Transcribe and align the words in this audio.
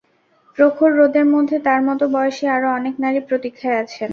প্রখর 0.57 0.91
রোদের 0.99 1.25
মধ্যে 1.33 1.57
তাঁর 1.65 1.81
মতো 1.87 2.03
বয়সী 2.13 2.45
আরও 2.55 2.67
অনেক 2.77 2.93
নারী 3.03 3.19
প্রতীক্ষায় 3.27 3.79
আছেন। 3.83 4.09